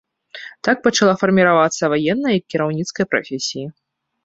Так 0.67 0.77
пачалі 0.87 1.13
фарміравацца 1.23 1.91
ваенныя 1.95 2.35
і 2.41 2.45
кіраўніцкія 2.55 3.05
прафесіі. 3.15 3.67